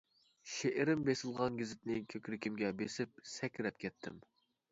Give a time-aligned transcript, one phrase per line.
[0.51, 4.19] شېئىرىم بېسىلغان گېزىتنى كۆكرىكىمگە بېسىپ سەكرەپ كەتتىم.